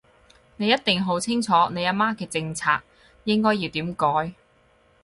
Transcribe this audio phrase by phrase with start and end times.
[0.57, 2.81] 你一定好清楚你阿媽嘅政策
[3.23, 4.33] 應該要點改